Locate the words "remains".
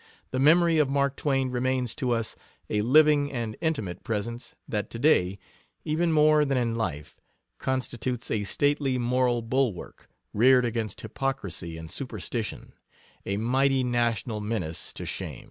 1.51-1.93